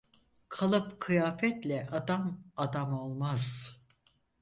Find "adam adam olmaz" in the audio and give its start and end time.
1.91-3.75